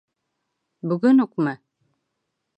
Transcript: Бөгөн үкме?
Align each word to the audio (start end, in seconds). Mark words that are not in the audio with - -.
Бөгөн 0.93 1.23
үкме? 1.27 1.55